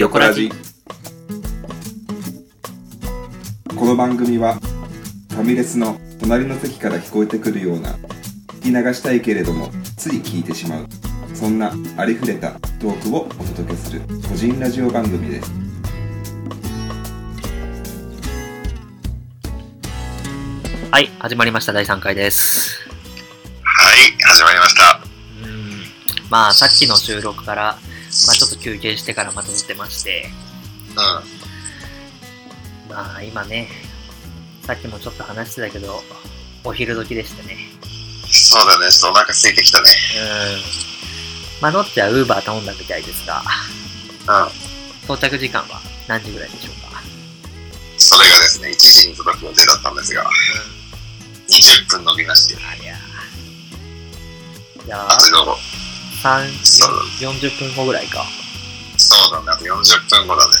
[0.00, 0.50] 横ラジ
[3.76, 7.90] この番組はファミレスの隣の席から聞こえてくるような
[8.62, 9.68] 聞き流したいけれども
[9.98, 10.86] つい聞いてしまう
[11.34, 15.52] そんなありふれたトークをお届けする個人ラジオ番組です
[20.90, 21.74] はい、始まりました。
[21.74, 22.80] 第3回です。
[23.62, 25.00] はい、始まりました。
[25.44, 25.82] うん。
[26.30, 27.78] まあ、さっきの収録から、
[28.26, 30.30] まあ、ちょっと休憩してからまた撮ってまして、
[30.90, 30.96] うん。
[32.90, 33.68] まあ、今ね、
[34.64, 36.02] さっきもちょっと話してたけど、
[36.64, 37.56] お昼時でしたね。
[38.30, 39.88] そうだね、ちょっとお腹空いてきたね。
[41.58, 41.62] うん。
[41.62, 43.42] まあ、のっちはウーバー頼んだみたいですが、
[44.28, 44.50] うん。
[45.04, 47.02] 到着時間は何時ぐらいでしょうか？
[47.98, 50.24] それがですね、1時に届く予定だったんですが、
[51.48, 54.86] 20分伸びまして、ありゃー。
[54.86, 55.58] いやあと
[56.22, 56.90] 3、そう
[57.32, 58.24] 40分後ぐらいか。
[58.96, 60.52] そうだね、あと40分後だね。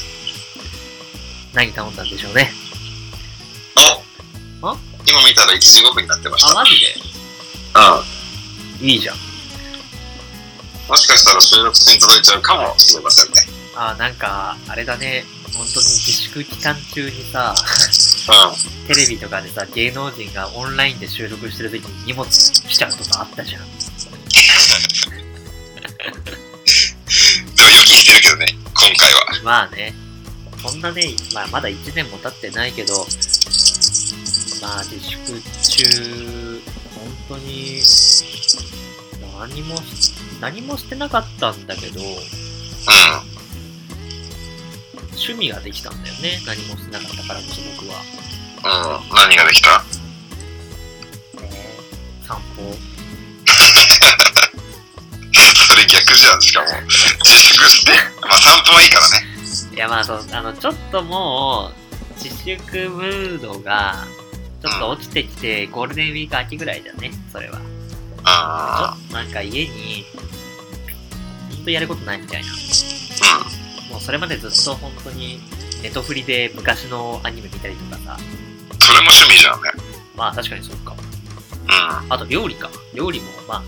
[1.52, 2.50] 何頼んだんでしょうね。
[4.62, 4.68] お？
[4.68, 4.76] あ？
[5.06, 6.54] 今見たら1時5分になってましあ、た。
[6.54, 6.78] マジう
[8.82, 9.16] でいいじゃん。
[9.16, 9.18] ん。
[10.88, 13.42] もしかしたら収録中に届いちゃうかもしれませんね。
[13.76, 15.24] あ、なんか、あれだね。
[15.52, 17.54] 本当に自粛期間中にさ、
[18.28, 18.86] うん。
[18.86, 23.62] テレビとかでさ、芸能人がオンラインで収録してる時に荷物来ちゃうとかあったじゃん。
[27.56, 29.26] でも予期してるけどね、今回は。
[29.44, 29.94] まあね、
[30.62, 33.06] そんなね、まあまだ1年も経ってないけど、
[34.62, 36.62] まあ自粛中、
[36.94, 37.82] 本当に、
[39.38, 42.04] 何もし、何もしてなかったんだけど、う
[45.12, 46.40] 趣味ができたんだよね。
[46.46, 48.00] 何もしてなかったからこそ僕は。
[48.00, 49.00] ん。
[49.00, 49.08] うん。
[49.16, 49.84] 何ができた？
[51.34, 52.76] えー散歩。
[55.92, 56.66] 逆じゃん、しかも。
[56.88, 57.92] 自粛して。
[58.22, 59.26] まあ散歩はいいからね。
[59.74, 64.06] いやまあそう、あの、ちょっともう、自粛ムードが、
[64.62, 67.60] ちょっと落ちてきて、ゴールデンウィーク秋ぐらいだね、それは。
[68.24, 70.04] あっとなんか家に、
[71.56, 72.48] ほんとやることないみたいな。
[72.48, 73.92] あ。
[73.92, 75.40] もうそれまでずっと本当に、
[75.82, 78.18] ネトフリで昔のアニメ見たりとかさ。
[78.18, 78.78] うん。
[78.78, 79.70] それも趣味じゃんね。
[80.14, 80.92] まあ確かにそうか。
[80.92, 82.12] うん。
[82.12, 82.70] あと料理か。
[82.94, 83.62] 料理も、まあ、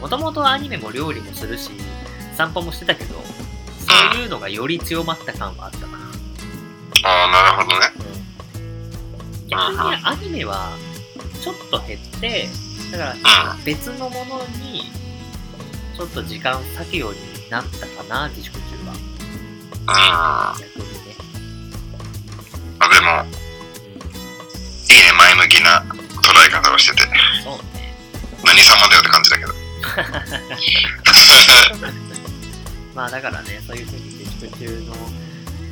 [0.00, 1.70] もともとアニメも料理もするし、
[2.36, 5.98] 散歩もしてたけど、そういうのがより強まった感はあったな。
[7.04, 7.86] ああ、なるほどね。
[9.48, 10.70] 逆にアニメは
[11.42, 12.48] ちょっと減って、
[12.92, 13.16] だからう
[13.58, 13.64] ん。
[13.64, 14.90] 別のものに
[15.96, 18.92] ちょっと時間割くようになったかな、自粛中は。
[18.92, 19.88] うん。
[19.88, 21.16] あ、逆にね。
[22.78, 23.24] でも、
[24.90, 25.84] いいね、前向きな
[26.22, 27.04] 捉え方をしてて。
[27.04, 27.06] う
[27.40, 27.94] ん、そうね。
[28.44, 29.67] 何様だよって感じだけど。
[32.94, 34.94] まあだからね、そういうふうに自粛中の、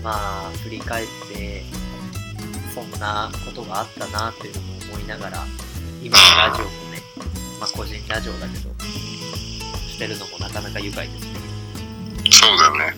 [0.02, 1.64] まあ振り返って、
[2.74, 5.46] そんなことがあったなっていうのも思いながら、
[6.02, 7.02] 今のラジオもね、
[7.58, 11.30] まあ個人ラジオだけど、してるのもなかなか愉快ですね。
[12.30, 12.94] そうだよね。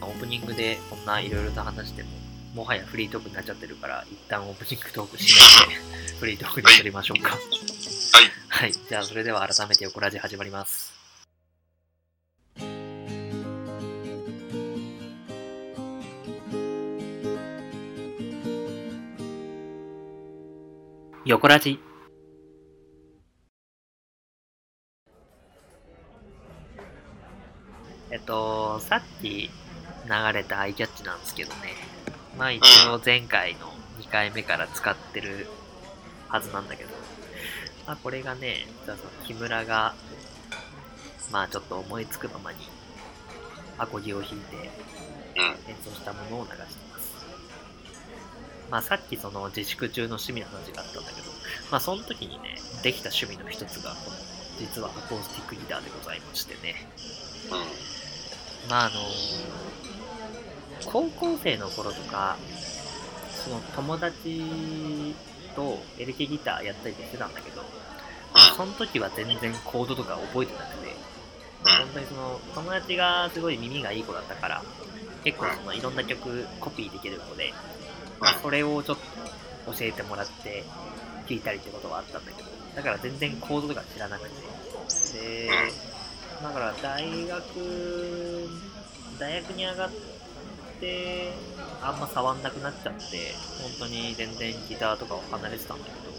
[0.00, 2.08] オープニングでこんないろいろと話しても、
[2.54, 5.34] もはやフリートークになっちゃってるから、一旦オープニングトークし
[5.68, 5.80] めて、
[6.18, 7.30] フリートークに移りましょうか。
[7.30, 7.38] はい。
[7.38, 7.42] はい。
[8.56, 10.94] はいじゃあ、それでは改めて横ラジ始まります。
[21.26, 21.78] 横ラジ。
[28.10, 29.50] えっと、さっき
[30.06, 31.74] 流れたアイキャッチなんですけどね。
[32.38, 35.46] まあ一応前回の2回目から使ってる
[36.28, 36.90] はずなんだけど、
[37.86, 39.94] まあこれがね、じゃあその木村が、
[41.30, 42.58] まあちょっと思いつくままに
[43.78, 44.70] アコギを弾いて
[45.36, 45.44] うん。
[45.70, 47.26] 演奏したものを流してます。
[48.70, 51.30] まあさっきその自粛中の趣味の話があったんだけど、
[51.70, 54.16] まあその時にね、できた趣味の一つが、この
[54.58, 56.74] 実はアコースティックギターでございましてね。
[58.64, 58.70] うん。
[58.70, 58.94] まああの
[60.90, 62.36] 高校生の頃とか、
[63.44, 65.14] その友達
[65.56, 67.62] とエレキギターやったりしてたんだけど、
[68.56, 70.94] その時は全然コードとか覚えてなくて、
[71.64, 74.62] 本当にその友達がすごい耳がいい子だったから、
[75.24, 77.52] 結構そのいろんな曲コピーできる子で、
[78.20, 78.98] まあ、それをちょっ
[79.66, 80.64] と教えてもらって
[81.28, 84.36] 弾いたりってことはあったんだけど、だから全然コードとか知らなくて、
[85.18, 85.50] で、
[86.42, 88.48] だから大学、
[89.18, 90.15] 大学に上がって、
[91.82, 96.10] あんま触んなくなっちゃって、本当に全然ギターとかを離れてたんだけど、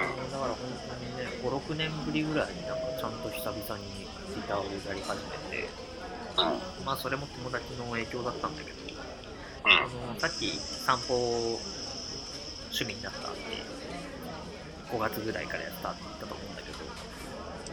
[0.00, 0.32] うん。
[0.32, 0.58] だから本
[0.88, 5.68] 当にね、5、6年ぶりぐらいになんかちゃんと久々にギターをやり始めて、
[6.38, 6.86] うん。
[6.86, 8.76] まあそれも友達の影響だったんだけど、
[9.64, 9.72] うん。
[9.72, 9.82] あ
[10.14, 11.60] のさっき散歩
[12.70, 13.40] 趣味になったって
[14.90, 16.39] 5月ぐらいからやったって言ったと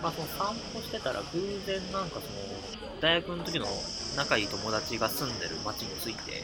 [0.01, 3.67] まあその散歩してたら偶然なんかその大学の時の
[4.15, 6.43] 仲いい友達が住んでる町に着いて、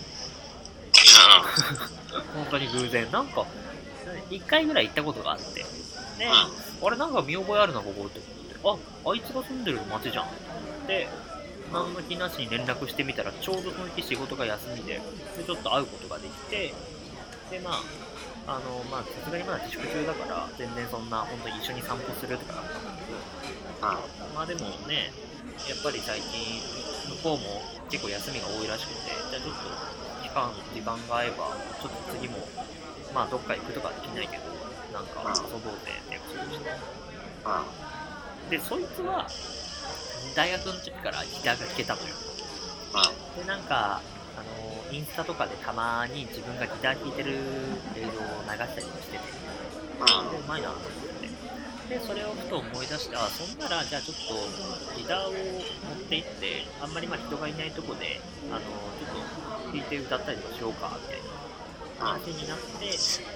[2.36, 3.46] 本当に偶然、なんか
[4.30, 5.66] 1回ぐらい行ったことがあって、で、
[6.28, 8.20] あれなんか見覚えあるな、ここって
[8.64, 10.28] 思って、あ、あいつが住んでる町じゃん。
[10.88, 11.08] で、
[11.72, 15.02] 何の気なしに連絡してみたら、ちょうどその日仕事が休みで、
[15.38, 16.74] でちょっと会うことができて、
[17.50, 17.72] で、ま
[18.46, 23.18] あ、あの、まあ、さすがにまだ自粛中だから、全然そんな、本当に一緒に散歩するとかだったんだけど、
[24.34, 25.12] まあでもね、
[25.68, 26.62] やっぱり最近、
[27.16, 31.52] 向こうも結構休みが多いらしくて、じゃあちょっと期間、時間が合えば、
[31.82, 32.48] ちょっと次も、
[33.14, 34.44] まあどっか行くとかはできないけど、
[34.92, 36.66] なんか遊ぼうぜって約束して。
[38.50, 39.28] で、そいつは、
[40.36, 42.16] 大学の時からギターが弾けたのよ。
[43.38, 44.02] で、なんか、
[44.38, 47.36] あの、インスタとかでたまに自分がギター弾いてる
[47.96, 49.24] 映像を流したりもしてて、
[50.32, 51.13] で、うまいなと思って。
[51.90, 61.20] で、それをふと思い出して、あ、そんなら、じゃあちょっと、ギターを持って行って、あんまりま人がいないとこで、あの、ちょっと弾いて歌ったりとかしようか、みたい
[62.00, 62.88] な話になって、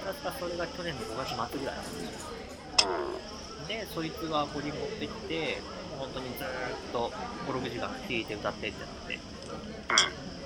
[0.04, 2.38] 確かそれが去年の5月末ぐらいなんですよ。
[3.68, 5.60] で、そいつがこれ持ってきて、
[5.98, 6.48] 本当にずーっ
[6.92, 7.12] と
[7.46, 9.18] 5、6時間弾いて歌ってってなって、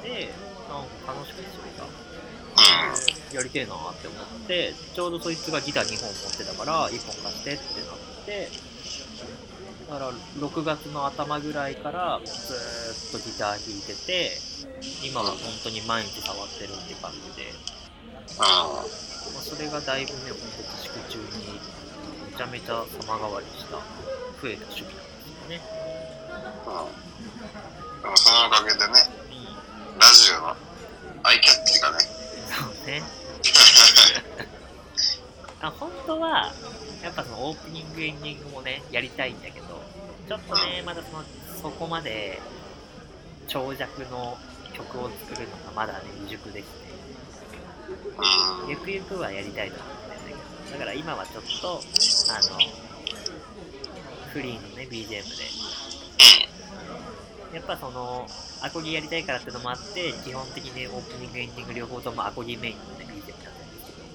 [0.02, 0.34] で、
[0.68, 1.86] なんか楽しくてそれが。
[3.32, 8.48] やりてえなって思って、ちょうどそいつがギター2本持ってたから、1本貸してってなって、
[9.88, 14.32] だから6月の頭ぐらいからずーっとギター弾いてて、
[15.04, 17.52] 今は本当に毎日触ってるって感じで、
[18.38, 18.84] まあ、
[19.40, 21.60] それがだいぶね、本当自粛中に
[22.30, 25.60] めちゃめちゃ様変わりした、増えた趣味なんですよね。
[28.02, 28.84] でもそのおかげでね、
[29.94, 30.56] うん、ラジオの
[31.22, 31.98] アイキャッチがね、
[32.52, 33.02] そうね。
[35.60, 36.52] あ本当は、
[37.02, 39.80] やっぱそのオープニング、エンディングもね、やりたいんだけど、
[40.28, 41.24] ちょっとね、まだその、
[41.62, 42.40] そこまで、
[43.48, 44.38] 長尺の
[44.72, 46.72] 曲を作るのがまだね、未熟でして、
[48.18, 48.68] うん。
[48.68, 50.40] ゆくゆくはやりたいと思ってるんだけど、
[50.72, 51.82] だから今はちょっと、
[52.30, 52.58] あの、
[54.32, 55.22] フリーのね、BGM で、
[57.52, 58.26] やっぱその、
[58.62, 64.06] アコギやりたいからってのもあって、基本的にオープニング、エンディング両方ともアコギメインのね、BGM になってるんですけど、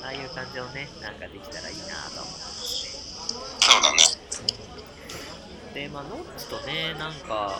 [0.00, 0.06] うん。
[0.06, 1.84] ああいう感じのね、なんかできたらいいな
[2.14, 2.40] と思って。
[3.62, 4.22] そうだね。
[5.74, 7.58] で、まあ、ノッチとね、なんか、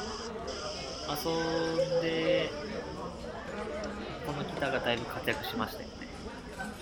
[1.08, 2.50] 遊んで、
[4.26, 5.94] このギターがだいぶ活躍しましたよね。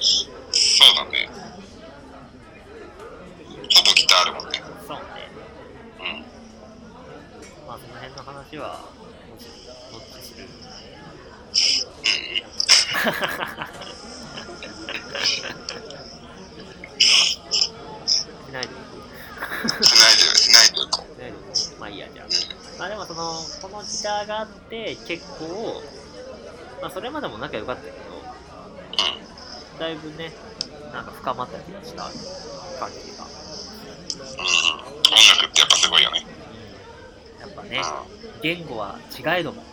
[0.00, 1.28] そうだね。
[3.48, 4.60] ほぼギターあるもんね。
[4.86, 5.04] そうね。
[6.00, 6.24] うん。
[7.66, 8.80] まあ、その辺の話は、
[9.30, 9.46] もし、
[9.92, 10.48] ノッチする。
[13.00, 13.06] し
[18.52, 18.68] ないで
[19.84, 21.14] しないでよ、しないでよ、こう。
[21.14, 21.36] しないで
[21.78, 22.26] まあいいや、じゃあ。
[22.78, 23.32] まあでもその、
[23.62, 25.82] このギターがあって、結構、
[26.82, 27.96] まあそれまでも仲良かったけど、
[29.78, 30.32] だいぶね、
[30.92, 33.24] なんか深まった気がした感じが。
[33.24, 33.28] う
[33.78, 34.20] ん。
[34.20, 34.80] うん。
[34.82, 34.92] 音
[35.36, 36.26] 楽ってやっぱすごいよね。
[37.38, 37.40] うん。
[37.40, 37.82] やっぱね、
[38.42, 39.64] 言語は違えども、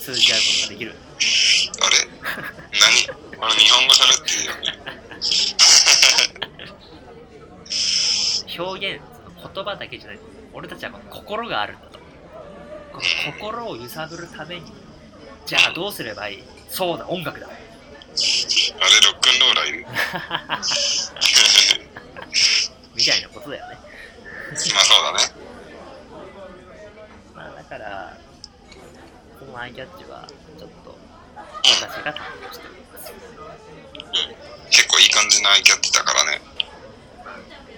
[0.00, 0.94] 通じ合うことができる。
[1.80, 2.08] れ？
[2.80, 3.40] 何？
[3.40, 4.78] 俺日本語喋ってるよね。
[8.58, 10.18] 表現、その言葉だけじゃない。
[10.52, 11.98] 俺たちはこの心があるんだと。
[12.92, 13.02] この
[13.40, 14.72] 心を揺さぶるために、
[15.46, 16.42] じゃあどうすればいい？
[16.68, 17.46] そうだ、音楽だ。
[17.46, 19.86] あれ、ロックンローラーいる。
[22.94, 23.78] みたいなことだよね。
[24.74, 25.32] まあそうだね。
[27.34, 28.18] まあだから、
[29.40, 30.98] このアイキャッチは、ちょっと、
[31.64, 33.12] 私が担当しております。
[34.70, 36.40] 結構いい感じのアイキャッチだからね。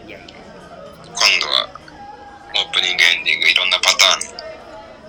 [0.06, 0.26] いやいや、
[1.04, 1.68] 今度は
[2.56, 4.44] オープニングエンディングいろんなパターン。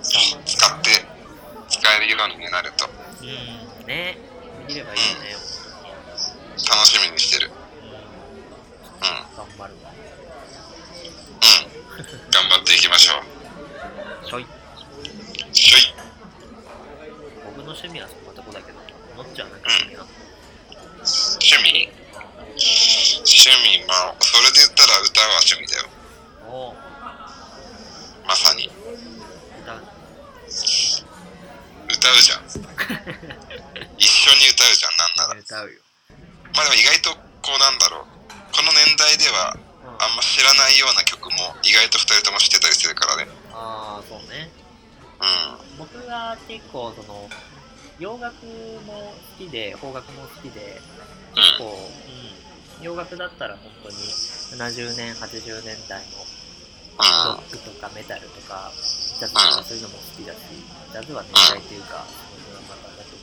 [0.06, 1.04] 使って
[1.68, 2.88] 使えるようになると
[3.22, 4.16] うん、ね。
[4.68, 5.30] できればいいよね、
[6.56, 7.50] 楽しみにしてる。
[7.82, 7.88] うん。
[7.88, 7.96] うん。
[7.96, 9.36] うん。
[9.36, 9.92] 頑張るわ。
[12.30, 14.26] 頑張っていきましょう。
[14.28, 14.46] ちょい。
[15.52, 15.94] しょい。
[17.46, 18.08] 僕の趣味は
[18.46, 18.78] そこなとこだけど、
[19.22, 20.06] もっちゃんなんか趣味なの
[21.02, 21.90] 趣味
[23.26, 25.90] 趣味、まあ、それで言ったら歌は趣味だよ。
[26.46, 26.74] おう、
[28.26, 28.70] まさに。
[29.62, 29.82] 歌う。
[31.90, 32.46] 歌うじゃん。
[33.98, 35.40] 一緒に歌うじゃん、なんなら。
[35.40, 35.80] 歌うよ。
[36.54, 38.06] まあでも意外とこうなんだろう。
[38.54, 43.28] この年代ではうん、あんま知らないような曲も意外と二人とも知ってたりするからね。
[43.52, 44.50] あああ、そうね。
[45.20, 45.78] うん。
[45.78, 47.28] 僕が結構、その、
[47.98, 48.44] 洋楽
[48.86, 48.92] も
[49.38, 50.80] 好きで、邦楽も好きで、
[51.34, 51.64] 結構、
[52.78, 56.18] うん、洋楽だったら本当に70年、80年代の
[56.98, 58.70] ロックとかメタルとか、
[59.18, 60.36] ジャズとかそういうのも好きだし、
[60.92, 62.60] ジャズは年代というか、その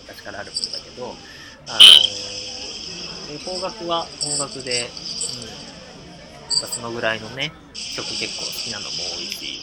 [0.07, 7.51] 昔からあるものだけど、あのー、邦楽は邦楽で、うん、そのぐらいのね、
[7.95, 9.61] 曲結構好きなのも多いし、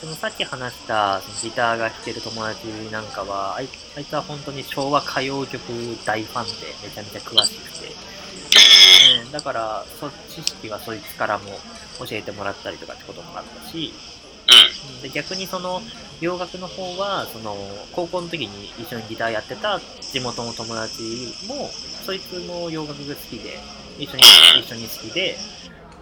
[0.00, 5.62] そのさっき話したギターが弾ける友達なんかは、あいあいつは本当に昭和歌謡曲
[6.04, 7.92] 大ファンでめちゃめちゃ詳しくて、
[9.24, 11.44] うん、だから、そ知識はそいつからも
[11.98, 13.94] 教えてもらったりとかってこともあったし、
[14.48, 15.02] うん。
[15.02, 15.80] で逆にその
[16.20, 17.56] 洋楽の方はその
[17.92, 21.02] 高校の時に一緒にギターやってた地元の友達
[21.46, 21.68] も
[22.04, 23.58] そいつも洋楽が好きで
[23.98, 24.22] 一緒に
[24.60, 25.36] 一緒に好きで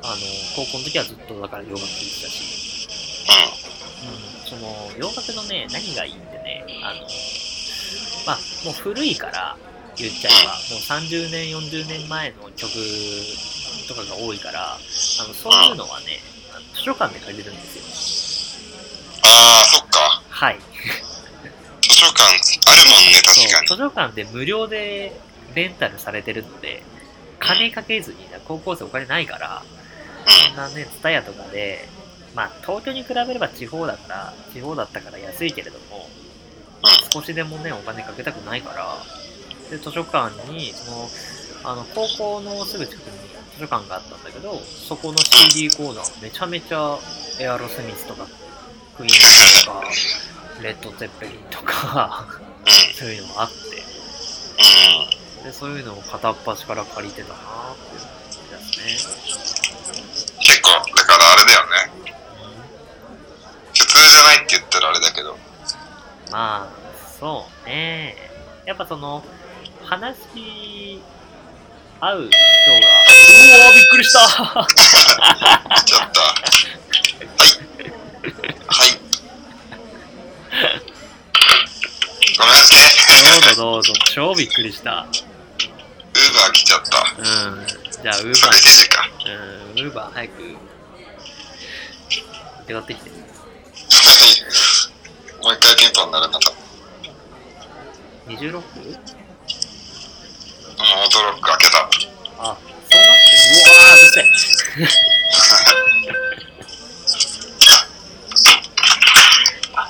[0.02, 0.14] あの
[0.54, 2.63] 高校の時はずっとだから洋楽聴いてたし、うん、
[4.44, 7.00] その洋楽のね何がいいってねあの
[8.26, 9.56] まあもう古いから
[9.96, 12.72] 言っちゃえばもう30年40年前の曲
[13.88, 14.78] とかが多いからあ
[15.28, 16.20] のそういうのはね
[16.74, 17.84] 図書館で借りれるんですよ。
[19.22, 20.22] ああ、そっか。
[20.28, 20.58] はい。
[21.82, 23.66] 図書館あるもんね、確かに。
[23.68, 25.12] 図書館で無料で
[25.54, 26.82] レンタルされてるので
[27.38, 29.62] 金かけずに高校生お金ないから
[30.26, 31.86] そんなね、ツタヤとかで、
[32.34, 36.08] まあ、東京に比べれば地方だから、地方だったから安いけれども、
[37.12, 38.96] 少しでもね、お金かけたくないから、
[39.70, 41.08] で、図書館に、その、
[41.62, 46.98] あの、高校のすぐ近くに図書館があったんだけど、そこの CD コーナー、めちゃめちゃ
[47.40, 48.26] エアロスミスとか、
[48.96, 49.82] クイーンとか、
[50.60, 52.26] レッド・ゼッペリンとか、
[52.66, 52.94] うん。
[52.94, 53.56] そういうのがあって、
[55.38, 55.44] うん。
[55.44, 60.34] で、そういうのを片っ端から借りてたなっていう感じですね。
[60.40, 61.94] 結構、だからあれだよね。
[63.74, 65.38] 普通じゃないって言ったらあれだけど。
[66.30, 66.74] まあ、
[67.18, 68.16] そうね。
[68.66, 69.22] やっぱその、
[69.84, 71.02] 話し
[72.00, 72.30] 合う人が、う
[73.68, 76.20] おーびっくりした来ちゃった。
[76.20, 76.26] は
[78.62, 78.64] い。
[78.66, 78.98] はい。
[82.38, 82.78] ごめんなさい。
[83.24, 84.90] どうぞどうぞ、超びっくりした。
[84.90, 87.14] ウーバー来ちゃった。
[87.18, 87.66] うん。
[87.66, 89.08] じゃあ、ウーバそれ時か？
[89.26, 90.56] ー、うん、ウーバー早く、
[92.66, 93.10] 手がってきて。
[95.44, 96.50] もう一回ピンポン鳴るのと。
[96.50, 96.56] も
[98.28, 98.56] う 26?
[98.56, 98.64] オー
[101.12, 101.80] トロック開けた。
[102.38, 102.56] あ、
[102.90, 104.24] そうなって、うわー、うるせえ。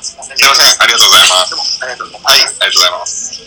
[0.02, 1.54] すいません、ありがとうございます。
[1.82, 2.26] ありがとうございます。
[2.26, 3.38] はい、ありがとうございます。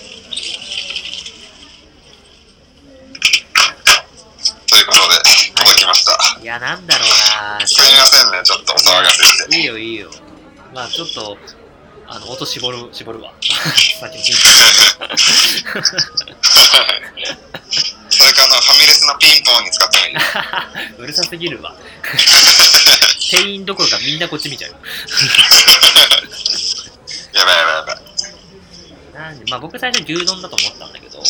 [4.66, 5.16] ということで、
[5.56, 6.18] 届きました。
[6.42, 7.08] いや、なんだろう
[7.60, 9.58] なすみませんね、ちょっとお騒がせして。
[9.58, 10.10] いいよ、いいよ。
[10.74, 11.38] まあ、ちょっと、
[12.18, 13.32] あの、音絞る、絞るわ。
[14.00, 14.36] さっきのピン
[18.10, 20.16] それかあの、ファミレスのピンポンに使ってもいい
[20.98, 21.76] うるさすぎるわ。
[23.30, 24.78] 店員どころかみんなこっち見ちゃうよ。
[27.34, 27.98] やばいやばいやばい。
[29.14, 31.24] なんで、まあ僕最初牛丼だと思ったんだけど、うん。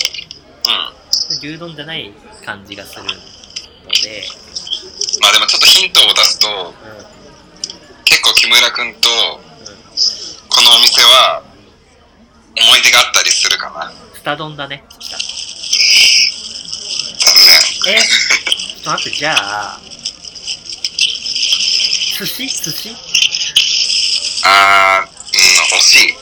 [1.40, 2.14] 牛丼じゃない
[2.46, 4.26] 感じがするので、
[5.20, 7.06] まあでもちょっとヒントを出すと、うん、
[8.06, 9.10] 結構木村くんと、
[9.42, 9.47] うん。
[10.58, 11.44] このお店は、
[12.60, 13.94] 思い出があったりするかな。
[14.16, 14.84] スタ丼だね。
[17.20, 17.36] 残
[17.86, 17.96] 念。
[17.96, 18.02] え？
[18.02, 19.80] ちょっと待って、じゃあ、
[22.18, 22.48] 寿司？
[22.48, 22.90] 寿司？
[24.46, 26.18] あー、うん、惜しい。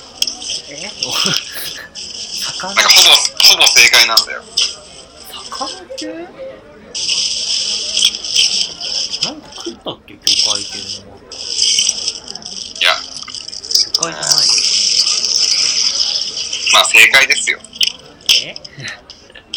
[0.74, 0.92] え？
[1.06, 2.74] お魚？
[2.76, 4.44] なんかほぼ、ほぼ正解なんだよ。
[5.50, 6.08] 魚系？
[9.24, 10.14] なんか食ったっけ？
[10.16, 10.20] 魚
[10.52, 11.24] 介系のもの。
[12.82, 12.92] いや、
[13.96, 14.46] 魚介じゃない
[16.76, 17.58] まあ正解ですよ。
[18.44, 18.54] え？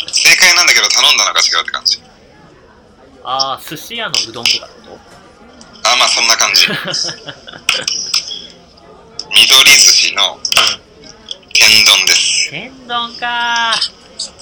[0.06, 2.00] 正解なんだけど頼んだのが違うって感じ。
[3.24, 4.96] ああ、寿司屋のうどんとかってこ
[5.82, 6.64] あ、まあそんな感じ。
[6.64, 6.72] と
[9.34, 10.42] 緑寿司のうん。
[11.52, 12.50] 天丼です。
[12.50, 13.80] 天丼かー。
[14.20, 14.34] そう。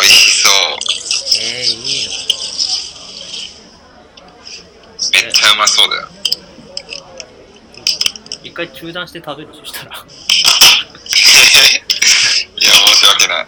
[0.00, 0.52] 美味しそう。
[1.42, 2.12] えー、いいの。
[5.12, 6.08] めっちゃうまそうだよ。
[8.44, 9.96] 一回中断して食べるとしたら。
[9.96, 9.98] い
[12.64, 13.46] や、申し訳ない。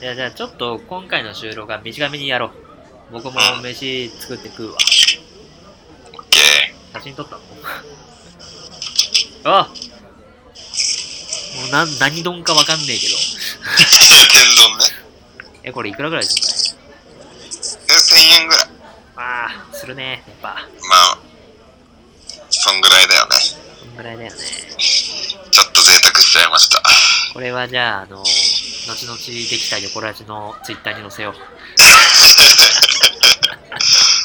[0.00, 2.52] いや、じゃあちょっと今回の収録は短めにやろう。
[3.12, 4.78] 僕も飯作って食うわ。
[6.14, 6.40] オッケ
[6.94, 7.42] 写真撮ったの
[9.58, 9.68] あ
[11.56, 13.16] もうなん、何丼かわかんねえけど。
[13.16, 13.20] ー。
[14.30, 14.84] 天丼ね。
[15.64, 16.78] え、これいくらぐらいする
[17.88, 18.66] え、1000円ぐらい。
[19.16, 20.48] あああ、するね、やっぱ。
[20.88, 21.18] まあ、
[22.62, 23.36] そんぐらいだよね。
[23.40, 24.36] そんぐらいだよね。
[24.36, 26.82] ちょっと贅沢しちゃいました。
[27.32, 29.24] これはじゃあ、あの、後々で
[29.56, 31.32] きた横ラジのツイッターに載せよ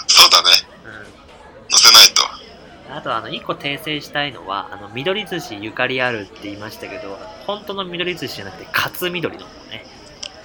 [0.08, 0.50] そうだね。
[0.84, 0.90] う。
[0.90, 1.80] うん。
[1.80, 2.24] 載せないと。
[2.94, 9.86] あと、あの、一個訂正したいのは、あの、緑寿司ゆかりあるって言いましたけど、本当の緑寿司じゃなくて、カツ緑の方ね。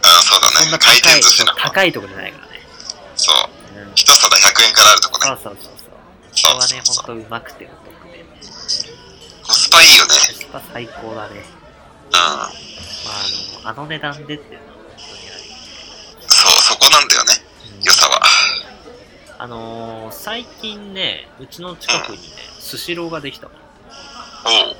[0.02, 0.54] あそうだね。
[0.62, 1.54] そんな回転寿司の。
[1.54, 2.60] 高いとこじゃないからね。
[3.16, 3.32] そ
[3.74, 3.80] う。
[3.80, 3.92] うん。
[3.96, 5.24] 一皿100円からあるとこね。
[5.26, 5.79] そうそうそう
[6.34, 6.62] そう。
[6.62, 6.82] そうこれはね。
[6.86, 8.24] ほんとうまくてお得で。
[9.42, 10.10] コスパいいよね。
[10.12, 11.36] コスパ最高だね。
[11.36, 12.12] うん。
[12.12, 12.50] まあ、
[13.64, 15.42] あの、あの値段でっていうのは本当にあり。
[16.28, 17.32] そう、そこなんだよね。
[17.74, 18.20] うん良さは。
[19.38, 22.22] あのー、最近ね、うちの近くにね、
[22.58, 23.52] スシローができたの。
[24.44, 24.76] おう。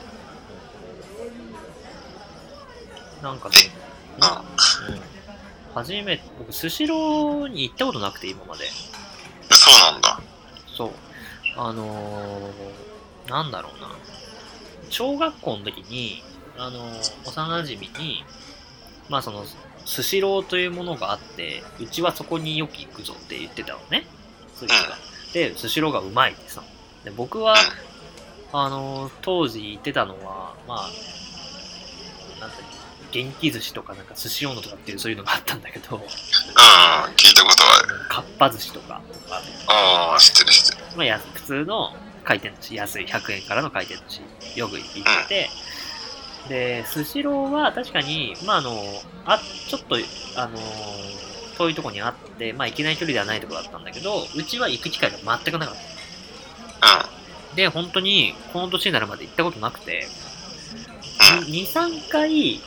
[3.22, 3.54] なんかね、
[4.18, 4.94] うん。
[4.94, 5.00] うん。
[5.74, 8.66] 初めて、僕、スシローに行ったことなくて、今まで。
[9.50, 10.20] そうなんだ。
[10.66, 10.90] そう。
[11.62, 13.88] あのー、なんだろうな。
[14.88, 16.22] 小学校の時に、
[16.56, 18.24] あのー幼馴染に、
[19.10, 19.44] まあその、
[19.84, 24.06] スシローというものがあって、うちはそこによく行くぞって言ってたのね。
[24.54, 24.96] そういう人が。
[25.34, 26.62] で、スシローがうまいってさ。
[27.04, 27.56] で、僕は、
[28.54, 30.90] あのー当時行ってたのは、まあ、
[32.40, 32.58] なんだっ
[33.12, 36.06] け、元気寿司とかなんか寿司温度とかっていうそういうのがあったんだけど、うん、聞
[37.32, 38.08] いたことはある。
[38.08, 39.02] かっぱ寿司とか、
[39.66, 40.79] ああ、知ってる知ってる。
[40.96, 41.90] まあ、や普通の
[42.24, 44.22] 回転寿司、安い100円からの回転寿
[44.54, 45.50] 司、よく行って、
[46.48, 49.96] で、スシローは確かに、まあ、あの、あ、ちょっと、
[50.36, 50.58] あの、
[51.56, 55.76] 遠いとこにあって、まあ、行けない距離ではないとこだったんだけど、うちは行く機会が全くなかっ
[56.80, 57.50] た。
[57.50, 57.56] うん。
[57.56, 60.08] で、本当に、この年になるまで行ったことなくて、
[61.38, 61.44] うん。
[61.44, 62.60] 2、3回、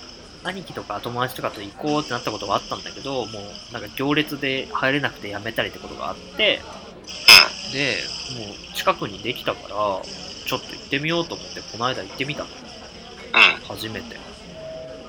[0.44, 6.62] 兄貴とか友達とかと行こうってなったことがあったんだけど、もう、なんか行列で入れなくてやめたりってことがあって、
[7.72, 7.98] で、
[8.38, 9.76] もう近くにできたから、
[10.46, 12.50] ちょっと行ってみようと思って、この間行ってみたの。
[12.50, 13.66] うん。
[13.66, 14.18] 初めて。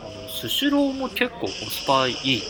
[0.01, 2.43] あの、スシローも結構コスパいい。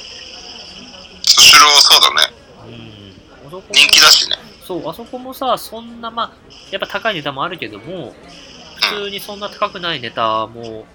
[1.23, 2.35] スシローそうだね。
[2.67, 3.49] うん。
[3.49, 4.37] あそこも人気だしね。
[4.67, 6.33] そう、あそこもさ、そんな、まあ、
[6.71, 8.15] やっぱ高いネタもあるけども、
[8.77, 10.87] 普通にそんな高くないネタも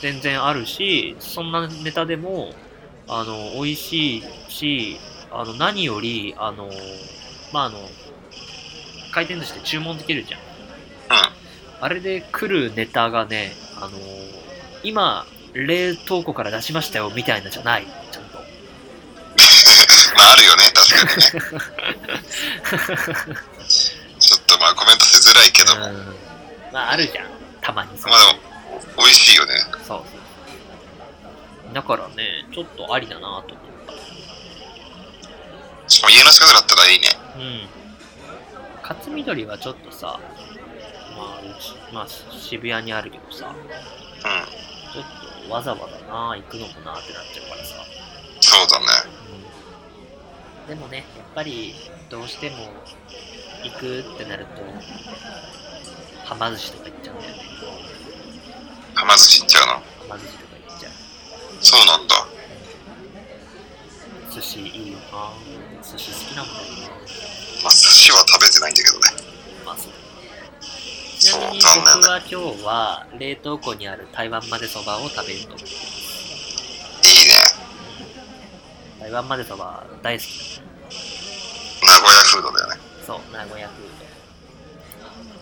[0.00, 2.52] 全然あるし、そんなネタでも、
[3.08, 6.70] あの、美味しいし、あの、何より、あの、
[7.52, 7.78] まあ、あの、
[9.12, 10.40] 回転寿司って注文できるじゃん。
[10.40, 10.46] うん。
[11.80, 13.98] あれで来るネタがね、あの、
[14.82, 18.38] 今、冷凍庫から出しましたよ、みたいなじゃない、ちゃんと。
[20.16, 21.30] まああるよね、確かにね。
[24.18, 25.86] ちょっとまあコメントしづらいけども。
[25.86, 26.16] うん。
[26.72, 27.26] まあ、あるじゃん。
[27.60, 28.40] たまにそうまあでも、
[28.98, 29.54] 美味しいよね。
[29.72, 30.02] そうそ
[31.70, 31.74] う。
[31.74, 33.42] だからね、ちょっとありだなと思っ
[33.86, 33.92] た。
[35.88, 37.08] しかも家の近くだったらいいね。
[37.36, 37.77] うん。
[38.88, 40.18] 勝緑はちょっとさ、
[41.16, 43.64] まあ、うち、まあ、渋谷にあるけどさ、うん。
[44.92, 45.04] ちょっ
[45.46, 47.74] とわざわざな、行くのもなってなっちゃうからさ。
[48.40, 48.86] そうだね。
[50.66, 50.68] うん。
[50.68, 51.74] でもね、やっぱり、
[52.08, 52.56] どうしても、
[53.64, 54.62] 行くってなると、
[56.24, 57.42] はま寿司とか行っちゃうんだよね。
[58.94, 59.72] はま寿司行っちゃうの？
[59.74, 60.92] はま寿司とか行っちゃう。
[61.60, 62.26] そうなんだ。
[64.30, 65.32] 寿司いいよな
[65.82, 66.88] 寿司好きなんだよな？
[67.64, 69.02] まあ寿司は食べてないんだけどね。
[69.64, 69.92] まあそう。
[71.18, 75.74] ちなみに僕は今日は冷凍庫にある台湾までそばを食べると思ってます。
[77.02, 77.32] いいね。
[79.00, 80.60] 台湾までそば大好き。
[81.82, 82.80] 名古屋フードだよね。
[83.06, 83.86] そう、名古屋フー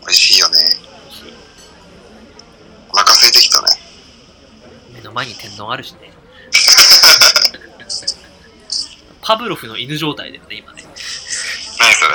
[0.03, 0.55] 美味しいよね。
[0.81, 0.87] ド。
[1.03, 1.35] 美味しい。
[2.90, 3.68] お腹空いてきたね。
[4.94, 6.12] 目の前に天丼あるしね。
[9.26, 10.84] パブロフの犬状態だよね、今ね。
[10.84, 12.14] 何それ？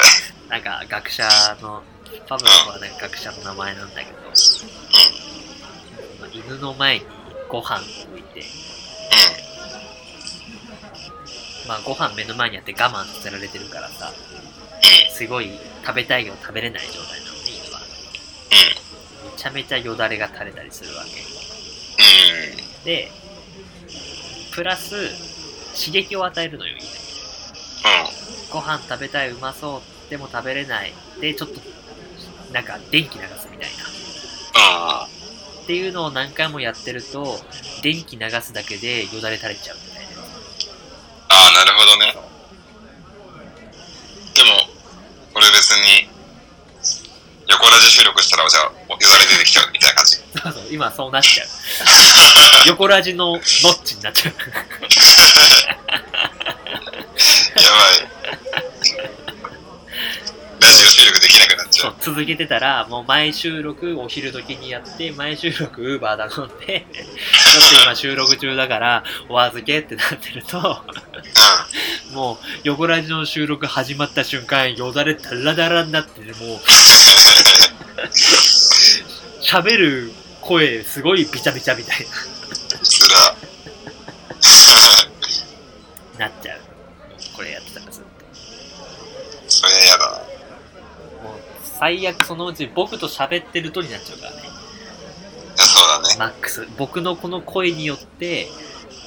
[0.50, 1.28] なんか学者
[1.62, 1.84] の、
[2.26, 4.66] パブロフはね、学者の名前なんだけど、うそ
[6.26, 7.06] の犬の前に
[7.50, 8.44] ご飯置いて、
[11.68, 14.14] まあご飯目の前にあって我慢させられてるからさ。
[15.14, 15.52] すごい
[15.86, 17.82] 食べたいけど食べれない状態なのね、犬は。
[17.82, 19.32] うん。
[19.32, 21.12] めちゃめちゃよだれが垂れたりするわけ。
[21.12, 22.84] うん。
[22.86, 23.12] で、
[24.52, 25.10] プラス、
[25.78, 26.91] 刺激を与えるのよ、犬に。
[28.52, 30.94] ご飯食べたい、うまそう、でも食べれない。
[31.20, 31.62] で、ちょっと、
[32.52, 33.70] なんか電気流すみたい
[34.54, 35.06] な。
[35.06, 35.64] うん。
[35.64, 37.40] っていうのを何回もやってると、
[37.82, 40.22] 電気流すだけでよだれ垂れちゃうみたいな。
[41.30, 42.14] ああ、なるほどね。
[44.36, 44.50] でも、
[45.36, 46.10] 俺別に、
[47.48, 50.18] 横ラジ収録したら、じゃあ、よだれ出てきちゃうみたいな感じ。
[50.18, 51.48] そうそう、今そうなっちゃう。
[52.68, 54.34] 横ラジのノッチになっちゃう。
[57.62, 58.21] やばい。
[62.02, 66.84] 続けてたら、もう前収録お昼時にやって、前収録ウーバー頼んで、ちょっ
[67.74, 70.60] と今収録中だから、お預けってなってると、
[72.14, 76.60] もう、横ラジの収録始まった瞬間、よだれダラダラになってて、もう、
[79.42, 82.41] 喋る声、すごいビチャビチャみたいつ
[91.82, 94.44] 最悪そのうち僕と喋ってるとになっちゃうからね。
[95.56, 96.16] そうだね。
[96.20, 96.68] マックス。
[96.78, 98.48] 僕のこの声によって、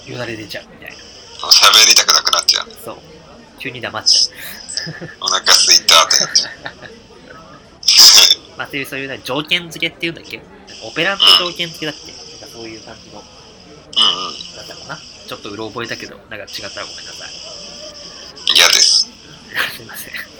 [0.08, 0.96] よだれ出ちゃうみたいな。
[0.96, 2.68] 喋りたくなくなっちゃう。
[2.84, 2.96] そう。
[3.60, 5.08] 急に黙っちゃう。
[5.20, 6.52] お腹すいたってなっちゃう。
[8.58, 10.42] まあ、っていう、そういうね、条件付けっていうんだっけ？
[10.82, 12.10] オペラント条件付けだっけ？
[12.10, 14.34] なんかそういう感じの、うんうん。
[14.56, 14.98] だったかな？
[15.28, 17.30] ちょっとうろ覚えたけど、なんか違ったらごめんなさい。
[18.56, 19.06] 嫌です。
[19.76, 20.33] すいません。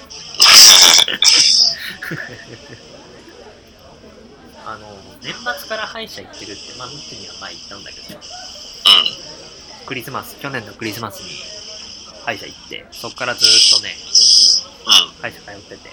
[4.67, 8.23] あの、年末から歯医者行ってるって、まあ、ムッには前言ったんだけど、う
[9.87, 11.31] クリスマス、去年のクリスマスに
[12.25, 13.95] 歯医者行って、そっからずーっとね、
[15.21, 15.93] 歯医者通ってて、う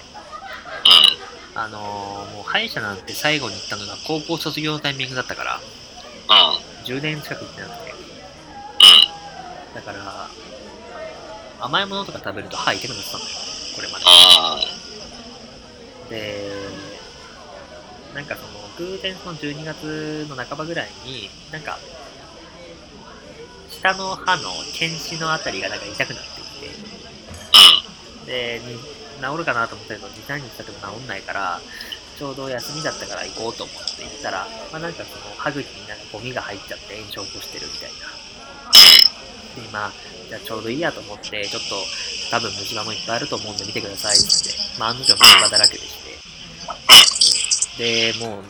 [1.53, 5.63] あのーもう歯医者なんて最後に行ったのが高校卒業のタイミングだったから、う
[6.57, 6.61] ん。
[6.85, 7.97] 10年近く行ってなくて、うん。
[9.75, 10.29] だから、
[11.59, 13.29] 甘いものとか食べると歯痛くなってたのよ、
[13.75, 14.05] これまで。
[14.07, 14.59] あ
[16.09, 16.51] で、
[18.13, 21.79] なんかその、偶然その12月の半ばぐらいに、なんか、
[23.69, 26.45] 下の歯の検視のあたりがなんか痛くなってき
[27.53, 28.25] あ。
[28.25, 28.77] て、で、に
[29.21, 31.61] 治るかなと思ったけど、2、3日経っても治んないから、
[32.17, 38.30] ちょうど休みだったから行こうと思って行ったら、まあなんかその歯茎になんかゴミが入っちゃって炎症を起こしてるみたいな。
[39.55, 39.91] で、まあ、
[40.29, 41.75] じゃあちょうどいいやと思って、ちょっと
[42.31, 48.43] 多分虫歯もいっぱいあると思うんで見てくださいってまあ案の定虫歯だらけでして、で、もう、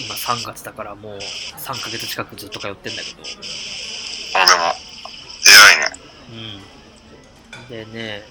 [0.00, 3.26] 今3月だからもう3ヶ月近くずっと通ってんだけど、うん。
[4.40, 4.74] あ、でも、
[5.46, 6.62] 偉いね。
[7.60, 7.68] うん。
[7.68, 8.22] でね、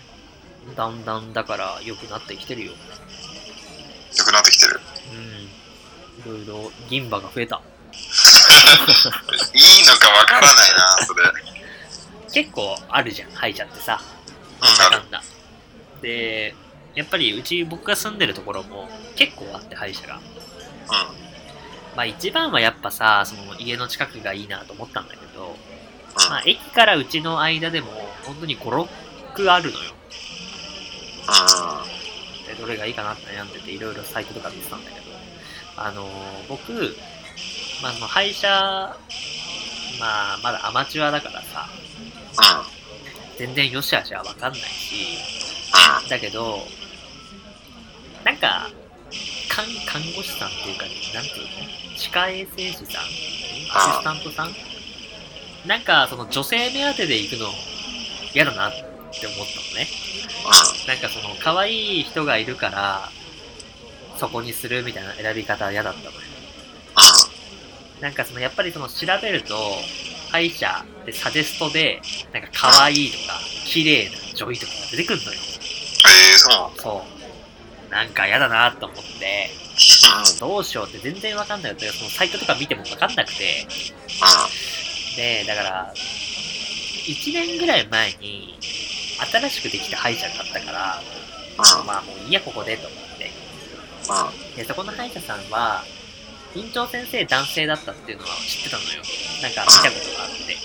[0.75, 2.73] だんだんだから良くなってきてるよ。
[4.17, 4.79] 良くなってきてる。
[6.25, 6.33] うん。
[6.33, 7.61] いろいろ銀歯が増えた。
[9.53, 11.23] いいのかわからないな、それ。
[11.23, 14.01] うん、結構あるじゃん、歯医者ってさ。
[14.61, 14.97] ある。
[14.97, 15.23] なんだ。
[16.01, 16.55] で、
[16.95, 20.15] やっぱりうち僕が住んでるところも結構あって歯医者が。
[20.15, 20.21] うん。
[21.95, 26.29] まあ一番はやっぱさ、その家の近くがいいなと思ったんだけど、うん。
[26.29, 27.91] まあ駅からうちの間でも
[28.23, 28.87] 本当に5、
[29.35, 29.91] 6あるのよ。
[32.47, 35.05] でどれがいいかなって悩んでていろいろサイトとか見てたんだけど、
[35.75, 36.95] あのー僕、
[37.81, 38.47] まあその歯医者、
[39.99, 41.67] まあまだアマチュアだからさ。
[43.37, 45.19] 全然良し悪しはわかんないし、
[46.03, 46.09] うん。
[46.09, 46.57] だけど、
[48.23, 48.67] なんか、
[49.47, 51.97] 看看護師さんっていうか、なんていうの？
[51.97, 53.03] 歯科衛生士さん？
[53.03, 54.55] アシスタントさん？
[55.67, 57.49] なんか、その女性目当てで行くの
[58.33, 59.87] 嫌だなって思ったのね。
[60.87, 63.11] なんかその、可愛い人がいるから、
[64.17, 66.11] そこにするみたいな選び方は嫌だったのよ。
[68.01, 69.55] なんかその、やっぱりその、調べると、
[70.29, 72.01] 歯医者でサジェストで、
[72.33, 75.39] なんか可愛いとか、綺麗な女医とかが出てくるのよ。
[75.39, 76.81] ええそう。
[76.81, 77.05] そ
[77.89, 77.91] う。
[77.91, 79.49] なんか嫌だなと思って、
[80.33, 80.39] うん。
[80.39, 81.77] どうしようって全然わかんないよ。
[81.79, 83.65] そのサイトとか見てもわかんなくて。
[85.15, 88.59] で、だから、1年ぐらい前に、
[89.31, 91.01] 新しくできた歯医者があったから、
[91.79, 91.87] うん。
[91.87, 93.31] まあもういいや、ここでと思って。
[94.09, 94.55] うん。
[94.55, 95.83] で、そこの歯医者さんは、
[96.55, 99.01] 院長先生男性だったっていうのは知ってたのよ。
[99.41, 100.57] なんか見たことがあって。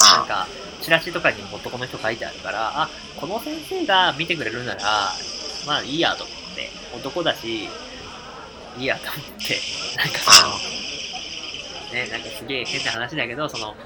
[0.00, 0.46] なんか、
[0.80, 4.82] チラシとかにも男の人書いてあるから、あ、この先生が見てくれるなら、
[5.66, 7.68] まあいいやと思って、男だし、
[8.78, 9.60] いいやと思って、
[9.96, 10.58] なんかその、
[11.92, 13.76] ね、なんかすげえ変な話だけど、その、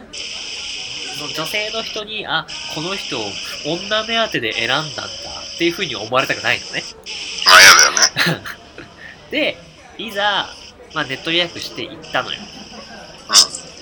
[1.18, 3.18] その女性の人に、あ、この人、
[3.64, 6.83] 女目当てで選んだんだっていう風に思われたくないのね。
[7.46, 8.44] まあ嫌だよね。
[9.31, 9.59] で、
[9.98, 10.48] いざ、
[10.94, 12.38] まあネット予約して行ったのよ。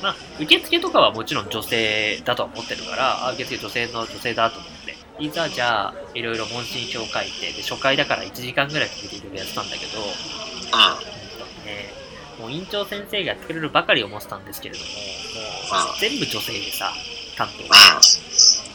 [0.02, 4.96] まあ、受付とかはもちろん女性だとは思ってるから、あ、受付女性の女性だと思って。
[5.24, 10.06] いざじゃあ、いろいろ問診票書いて、で、初回だから1時間ぐらいかけていろいろやってたんだけど、うん。
[10.06, 11.92] うんとね、
[12.40, 16.92] もう院長先生がやってくれるばかり思ってたんですけれども、もう全部女性でさ、
[17.36, 18.00] 担当が。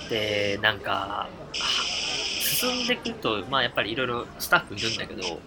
[0.10, 1.28] で、なんか、
[2.58, 5.39] 進んでくると、まあやっぱりいろいろスタッフいるんだけど、もう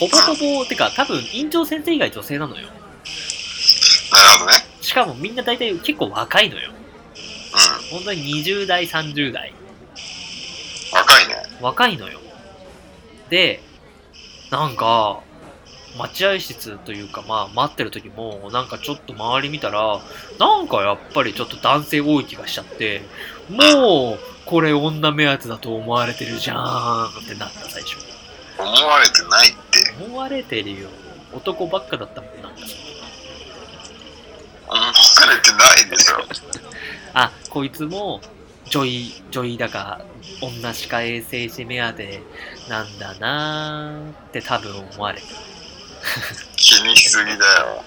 [0.00, 2.62] ほぼほぼ、てか多分院長先生以外女性なのよ。
[2.62, 4.52] なるほどね。
[4.80, 6.70] しかもみんな大体結構若いのよ。
[6.70, 9.50] う本当に20代、30代。
[9.50, 9.54] ん。
[10.94, 11.34] 若いね。
[11.60, 12.18] 若いのよ。
[13.28, 13.60] で、
[14.50, 15.20] なんか、
[15.96, 20.00] 待合室というか、まあ、待ってる時も、なんかちょっと周り見たら、
[20.38, 23.02] なんかやっぱりちょっと男性多い気がしちゃって、
[23.48, 27.96] もう、これ女目当てだと思われてるじゃんってなった最初。
[28.58, 30.04] 思われてないって。
[30.04, 30.88] 思われてるよ。
[31.32, 32.58] 男ばっかだったもんなんか。
[34.68, 36.16] 思われてないでしょ。
[37.14, 38.20] あ、こいつも、
[38.70, 40.00] 女医、女医だか、
[40.40, 42.22] 女歯科衛生士目当て
[42.68, 45.53] なんだなーって多分思われてる。
[46.56, 47.84] 気にしすぎだよ。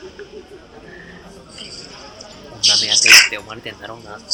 [2.61, 4.25] 女目当てって思われてんだろうなって。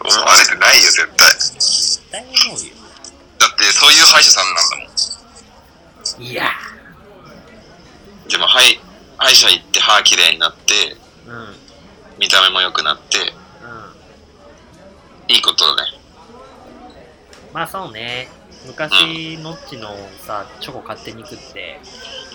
[0.00, 1.30] 思われてないよ、絶対。
[1.38, 2.74] 絶対思うよ。
[3.38, 4.82] だって、そういう歯医者さんなんだも
[6.20, 6.22] ん。
[6.22, 6.50] いや
[8.28, 8.80] でも、はい、
[9.16, 11.34] 歯医者行って歯きれいになって、ーうん。
[11.34, 11.56] うん。
[12.18, 13.18] 見た目も良くなって、
[15.28, 15.98] いいことだね。
[17.52, 18.28] まあそうね。
[18.66, 21.80] 昔、ノッチのさ、チョコ勝手に食って、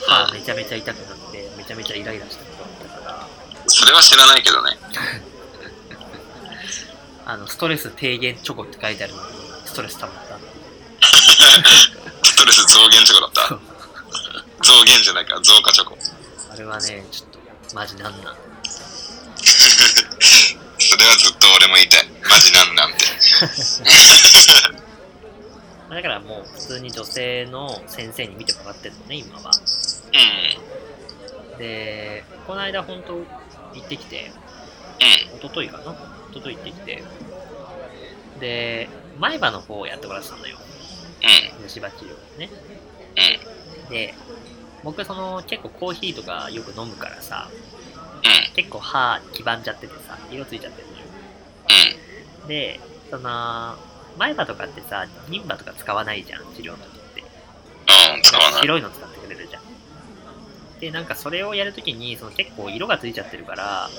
[0.08, 3.28] 歯めちゃめちゃ痛くなって、めちゃめちゃイライラしたことだったから、
[3.68, 4.78] それは知らないけどね。
[7.26, 9.28] あの、ストレス低減チョコって書いてあるのに、
[9.66, 10.38] ストレス溜まった。
[12.24, 13.60] ストレス増減チョコだった。
[14.64, 15.98] 増減じゃないか、増加チョコ。
[16.52, 17.40] あれはね、ちょっと、
[17.76, 18.36] マジなんなん。
[20.80, 22.08] それはずっと俺も言いたい。
[22.30, 23.06] マジなんなんて。
[25.90, 29.52] だからもう普通に女性の先生に見てもらってるのね、今は。
[31.54, 31.58] うん。
[31.58, 33.26] で、この間本当行
[33.80, 34.32] ってきて、
[35.32, 35.38] うん。
[35.38, 35.96] 一昨日かな？
[36.32, 37.04] 一昨日行ってきて、
[38.40, 40.58] で、前歯の方をやってもらってたのよ。
[41.58, 41.64] うん。
[41.64, 42.50] 虫歯治療をね。
[43.86, 43.90] うん。
[43.90, 44.14] で、
[44.84, 48.56] 僕その結構コーヒーとかよく飲むからさ、うん。
[48.56, 51.06] 結構歯黄ばんじゃっててさ、色ついちゃってるのよ。
[52.42, 52.48] うん。
[52.48, 53.78] で、その、
[54.18, 57.22] 前歯とかってさ、銀歯とか使わないじゃん、治療の時って。
[57.22, 58.22] うん。
[58.22, 58.62] 使わない。
[58.62, 59.64] 白いの使ってくれるじゃん。
[60.80, 63.90] で、なんかそれをやるときに、その結構色がついちゃってるから、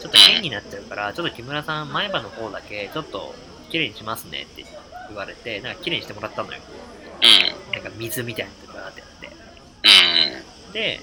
[0.00, 3.34] ちょっと変になっちゃうから、ちょっと木村さん、前歯の方だけ、ちょっと
[3.70, 4.64] 綺麗にしますねって
[5.08, 6.58] 言われて、なんか綺麗にしてもらったのよ。
[7.22, 7.72] うん。
[7.72, 9.30] なんか水みたいなのとかってやって。
[10.66, 10.72] うん。
[10.72, 11.00] で、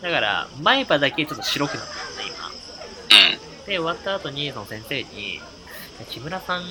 [0.00, 2.46] だから、前歯だけちょっと白くなったのね、今。
[2.46, 3.66] うん。
[3.66, 5.40] で、終わった後に、その先生に、
[6.10, 6.66] 木村さん、あの、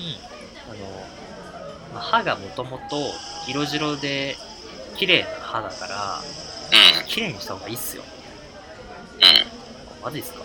[1.92, 3.12] まあ歯がもともと
[3.46, 4.36] 色白で
[4.96, 6.20] 綺麗な歯だから、
[7.00, 7.06] うん。
[7.06, 8.02] 綺麗にした方がいいっすよ。
[8.02, 10.04] うん。
[10.04, 10.40] マジっすか？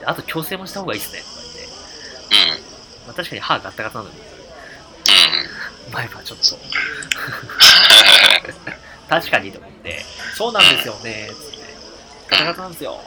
[0.00, 1.60] であと矯正もした方がいいっすね、とか言って。
[2.54, 3.06] うん。
[3.06, 4.16] まあ、確かに歯ガッタガタなのに、
[5.86, 5.92] うん。
[5.92, 6.44] 前歯ちょっと、
[9.08, 10.04] 確かにと思って、
[10.36, 11.58] そうなんですよね、つって。
[12.28, 13.00] ガタガタなんですよ。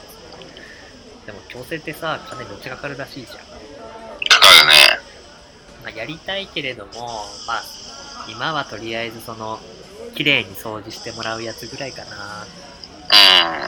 [1.26, 3.38] でも矯正ってさ、金めっちゃかかるらしいじゃん。
[5.84, 7.64] まあ、やりたいけれども、まあ、
[8.30, 9.60] 今はとりあえずその、
[10.16, 12.46] 綺麗に掃除してもらうやつぐらいかな。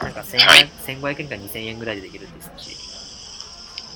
[0.02, 2.76] なんか1500、はい1500円か2000円ぐらいでできるんですし。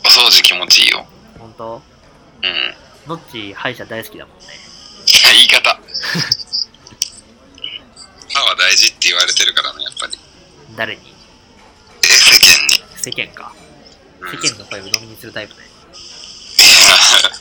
[0.05, 1.07] お掃除気持ちいいよ。
[1.39, 1.83] 本当？
[2.43, 2.75] うん。
[3.07, 4.45] ノッチ歯医者大好きだもんね。
[5.33, 5.71] 言い方。
[8.31, 10.19] 歯は大事って言われてるからね、やっぱり。
[10.77, 11.15] 誰に？
[12.03, 12.83] え、世間に。
[12.97, 13.53] 世間か。
[14.21, 15.61] うん世間の声を鵜呑みにするタイプね。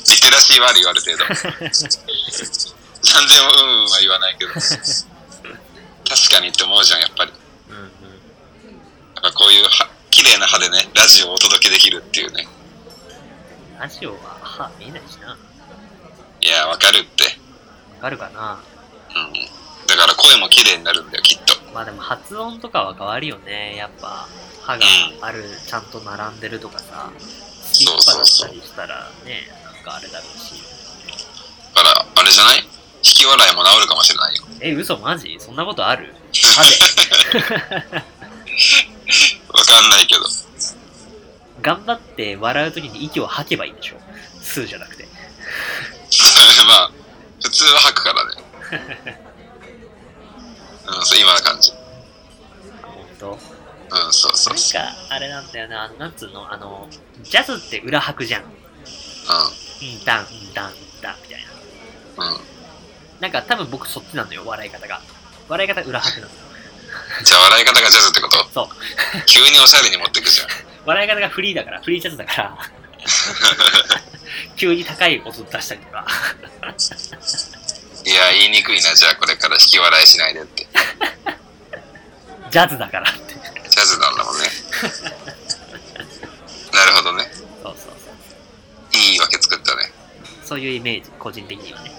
[0.09, 1.25] リテラシーはあるよ、ある程度。
[3.13, 4.53] 何でもうんうんは言わないけど。
[4.53, 7.31] 確かにって思うじゃん、やっぱり。
[7.69, 7.83] うんうん。
[7.83, 7.89] や
[9.19, 12.47] っぱこういう歯綺麗な歯でね、ラジオをお届けできるっていうね。
[13.79, 15.29] ラジオは歯見えないしな。
[15.29, 15.37] わ
[16.41, 17.37] いや、わかるって。
[18.01, 18.59] かるかな
[19.15, 19.33] うん。
[19.87, 21.53] だから声も綺麗になるんだよ、きっと。
[21.73, 23.75] まあでも発音とかは変わるよね。
[23.75, 24.27] やっぱ
[24.63, 24.85] 歯が
[25.21, 27.11] ある、ちゃんと並んでるとかさ。
[27.15, 29.47] 好きとかだったりしたらね、
[29.87, 30.53] かあれだろうし。
[31.73, 32.57] だから、あれじゃない？
[33.03, 34.43] 引き笑いも治るかもしれないよ。
[34.59, 35.37] え、嘘マジ？
[35.39, 36.13] そんなことある？
[36.33, 36.69] 歯で。
[39.49, 40.21] わかんないけど。
[41.61, 43.97] 頑張って笑うときに息を吐けばいいんでしょ？
[44.41, 45.07] 吸うじゃなくて。
[46.67, 46.91] まあ、
[47.41, 48.31] 普通は吐くからね。
[50.87, 51.71] うん、そう、今の感じ。
[52.83, 53.39] あ、ほんと
[53.89, 54.81] うん、そうそうそう。
[54.81, 56.89] なんか、あれなんだよな、あのなんつうの、あの、
[57.23, 58.43] ジャズって裏拍じゃん。
[58.43, 58.49] うん
[60.05, 61.45] だん、うんだん、うんだん、みたい
[62.17, 62.25] な。
[62.25, 62.33] うん。
[62.33, 62.41] うん。
[63.19, 65.01] なんか多分僕そっちなのよ、笑い方が。
[65.47, 66.39] 笑い方裏拍なのよ。
[67.23, 68.49] じゃあ笑い方がジャズってこと？
[68.53, 68.67] そう。
[69.25, 70.47] 急におしゃれに持ってくじゃん。
[70.85, 72.57] 笑い方がフリーだから、フリージャズだから、
[74.55, 76.05] 急に高い音出したりとか。
[78.05, 80.67] いや、言いにくいな、じゃあこれから引き笑いしないでって。
[82.49, 83.33] ジャズだからって。
[83.33, 84.45] ジャズなんだもんね。
[86.73, 87.29] なるほどね。
[87.33, 88.95] そうそうそう。
[88.95, 89.91] いい言い訳作ったね。
[90.47, 91.91] そういうイメージ、個人的にはね。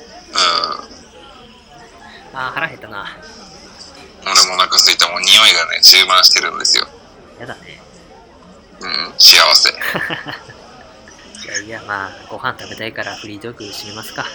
[2.32, 2.38] うん。
[2.38, 3.02] あー、腹減ったな。
[3.02, 3.16] あ
[4.24, 6.88] 俺もお腹空いたもん匂いがね、充満してるんですよ。
[7.38, 7.78] やだね。
[8.80, 9.68] うん、幸せ。
[11.44, 14.22] いやいや、まあ、ご飯食べたいからフリートーク締めますか。
[14.22, 14.28] は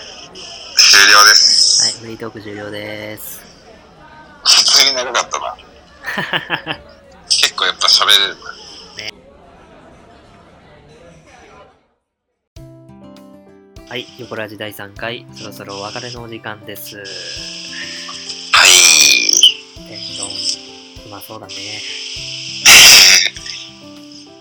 [0.76, 1.98] 終了です。
[1.98, 3.42] い、フリートーク終了です。
[4.44, 5.58] 普通に長かったな。
[7.28, 8.63] 結構やっぱ喋れるな。
[13.90, 16.98] はい、横ラジ第3回、そろそろお別れのお時間です。
[16.98, 17.04] は
[18.66, 18.70] い。
[19.88, 20.28] 天丼、
[21.06, 21.54] うまそうだね。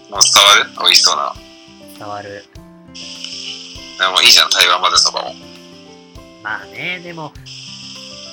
[0.08, 0.70] もう伝わる？
[0.80, 1.34] 美味しそうな。
[1.98, 2.46] 伝わる。
[3.98, 5.34] でもいいじゃん、台湾までそばも。
[6.42, 7.32] まあね、でも、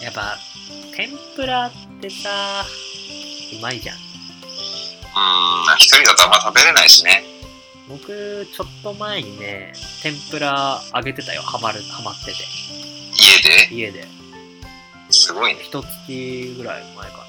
[0.01, 0.37] やっぱ、
[0.95, 2.65] 天ぷらってさ、
[3.57, 3.97] うまいじゃん。
[3.97, 7.25] うーん、一人だとあんま食べれないしね。
[7.89, 9.73] 僕、ちょっと前にね、
[10.03, 11.41] 天ぷら揚げてたよ。
[11.41, 12.33] ハマる、ハマってて。
[13.17, 13.75] 家で？
[13.75, 14.07] 家で。
[15.09, 15.61] すごいね。
[15.63, 17.23] 一月ぐらい前かな。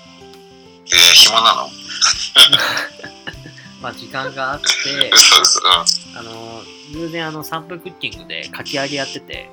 [0.84, 1.70] えー、暇なの？
[3.80, 4.66] まあ時間があって。
[6.14, 9.48] あの、偶然あの、サンプルクッキングでかき揚げやってて、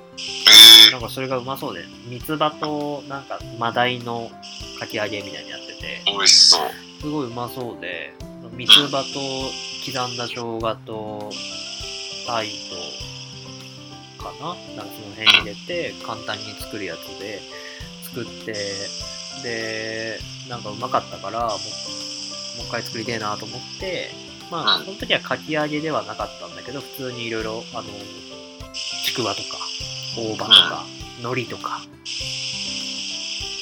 [0.89, 4.30] えなんかそれがうまそうで、三つ葉となんかマダイの
[4.78, 6.70] かき揚げみたいにやってて、ー、美味しそう。
[7.00, 8.13] すごいうまそうで、
[8.58, 9.20] 三つ葉と
[9.86, 11.30] 刻んだ生姜と、
[12.26, 14.56] タイと、かな？
[14.76, 17.39] なんかその辺入れて、簡単に作るやつで、
[18.04, 18.56] 作って、
[19.43, 21.60] で、なんかうまかったから、もう、もう
[22.65, 24.10] 一回作りたいなと思って、
[24.50, 27.84] まあ、うんその時はかき揚げではなかったんだけど、普通にいろいろ、あの、
[29.06, 29.60] ちくわとか、
[30.17, 30.84] 大葉とか、
[31.20, 31.82] 海苔とか、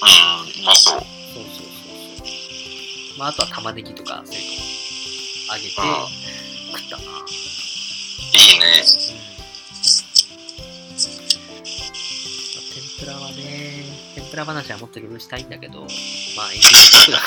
[0.02, 1.00] うん、うまそう。
[1.00, 1.66] そうそうそう
[2.18, 2.24] そ
[3.16, 3.20] う。
[3.20, 4.42] まあ、あとは玉ねぎとか、そういう
[5.48, 6.36] のを揚げてうん
[6.72, 7.04] 食ったな。
[7.04, 8.84] いいね。
[12.74, 13.84] 天ぷらはね、
[14.16, 17.24] 天ぷら話はもっといろいろしたいんだけど、まあ、エンディングトークだか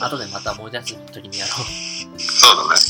[0.00, 1.52] ら、後でまた思い出す時にやろ
[2.16, 2.20] う。
[2.20, 2.80] そうだね。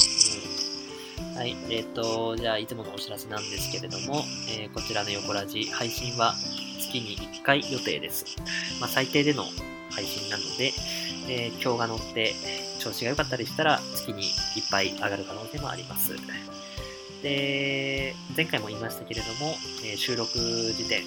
[0.41, 4.25] うんはい、えっ、と、じゃあ、いつものお知らせなんですけれども、
[4.59, 6.35] えーこちらの横ラジ、配信は
[6.81, 8.25] 月に1回予定です。
[8.81, 9.45] まあ、最低での
[9.91, 10.73] 配信なので、
[11.29, 12.35] えー今日が乗って
[12.87, 14.31] 調子が良かったりしたら、月にいっ
[14.71, 16.15] ぱい上がる可能性もあります。
[17.23, 21.03] で、前回も言いましたけれども、えー収録時点、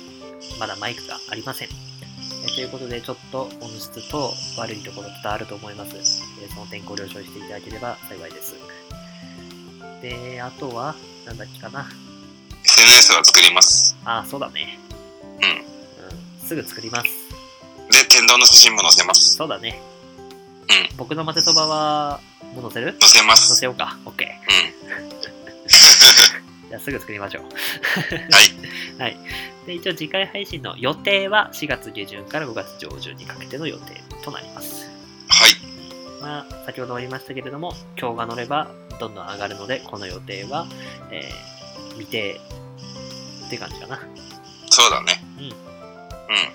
[0.59, 1.69] まだマイクがありません。
[1.69, 5.95] えーということで、ちょっと音質と悪いところ伝わると思います。
[6.41, 8.55] えーその点ご了承していただければ幸いです。
[10.01, 11.87] で、あとは、なんだっけかな。
[12.65, 13.95] SNS は作ります。
[14.03, 14.77] あ、そうだね。
[15.41, 15.49] うん。
[16.39, 16.47] うん。
[16.47, 17.09] すぐ作ります。
[17.91, 19.35] で、天丼の写真も載せます。
[19.35, 19.81] そうだね。
[20.69, 20.97] うん。
[20.97, 22.21] 僕の混ぜそばは、
[22.55, 22.97] もう載せる？
[22.99, 23.55] 載せま載す。
[23.55, 23.97] せようか。
[24.05, 24.11] OK。
[24.11, 25.19] うん。
[26.69, 27.43] じゃあすぐ作りましょう。
[27.49, 27.57] はい。
[29.01, 29.17] はい。
[29.65, 34.89] で、一応次回配信の予定は4月下旬から5月上旬にかけての予定となります。
[35.27, 35.55] はい。
[36.21, 38.67] まあ、先ほども言いましたけれども、今日が乗れば
[38.99, 40.67] どんどん上がるので、この予定は、
[41.11, 42.39] えー、未定
[43.47, 43.99] って感じかな。
[44.69, 45.23] そうだね。
[45.39, 45.45] うん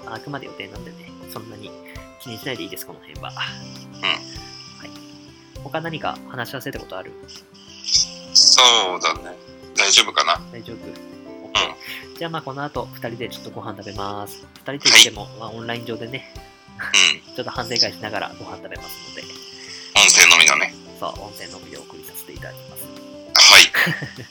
[0.06, 0.12] うん。
[0.12, 1.70] あくまで予定なんでね、そんなに
[2.24, 3.30] 気にしないでいいです、この辺は。
[3.30, 3.42] は
[4.86, 4.90] い。
[5.62, 7.12] 他何か話し合わせたことある？
[8.32, 8.62] そ
[8.96, 9.36] うだね。
[9.76, 10.40] 大丈夫かな？
[10.50, 12.18] 大丈夫 ?OK。
[12.18, 14.46] じゃあまあこの後、2人でちょっとご飯食べます。
[14.64, 16.32] 2人といっても、まあオンライン上でね、
[17.28, 17.34] うん。
[17.36, 19.22] ちょっと反省会しながらご飯食べますので、
[19.94, 20.74] 音声のみだね。
[20.98, 22.84] そう、音声のみでお送りさせていただきます。
[23.52, 23.70] はい。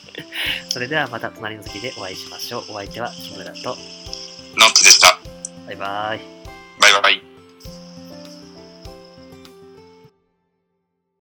[0.68, 2.72] それではまた隣の席でお会いしましょう。
[2.72, 3.76] お相手は木村と、
[4.56, 5.20] ノッチでした。
[5.66, 6.20] バイバイ。
[6.80, 7.33] バイバイ。